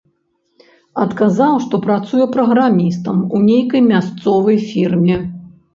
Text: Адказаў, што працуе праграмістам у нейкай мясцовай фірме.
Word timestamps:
Адказаў, 1.03 1.53
што 1.67 1.75
працуе 1.85 2.25
праграмістам 2.35 3.23
у 3.35 3.47
нейкай 3.49 3.81
мясцовай 3.95 4.57
фірме. 4.73 5.25